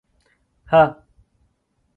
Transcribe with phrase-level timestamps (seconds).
[0.69, 0.85] เฮอะ